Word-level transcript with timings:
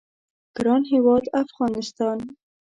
ګران 0.55 0.81
هیواد 0.91 1.25
افغانستان 1.43 2.17